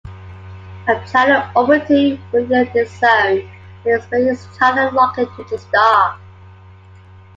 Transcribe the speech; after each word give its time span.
A 0.87 0.95
planet 1.07 1.55
orbiting 1.55 2.19
within 2.33 2.67
this 2.73 2.89
zone 2.99 3.47
may 3.85 3.93
experience 3.97 4.47
tidal 4.57 4.91
locking 4.95 5.27
to 5.35 5.43
the 5.43 5.59
star. 5.59 6.17